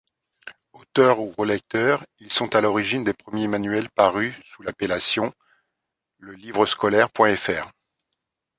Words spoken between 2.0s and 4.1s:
ils sont à l'origine des premiers manuels